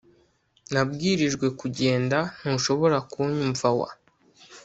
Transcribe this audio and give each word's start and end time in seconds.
Nabwirijwe 0.71 1.45
kugendaNtushobora 1.59 2.97
kunyumvawa 3.11 3.87